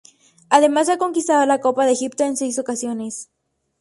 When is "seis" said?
2.35-2.57